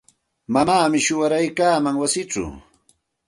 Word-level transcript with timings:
Mamaami 0.53 0.99
shuwaraykaaman 1.05 1.95
wasichaw. 2.01 2.51